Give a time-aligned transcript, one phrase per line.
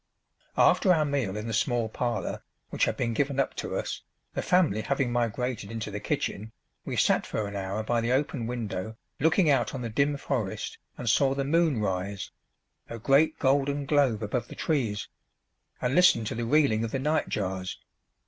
[0.57, 4.01] After our meal in the small parlour, which had been given up to us,
[4.33, 6.51] the family having migrated into the kitchen,
[6.85, 10.79] we sat for an hour by the open window looking out on the dim forest
[10.97, 12.31] and saw the moon rise
[12.89, 15.07] a great golden globe above the trees
[15.83, 17.77] and listened to the reeling of the nightjars.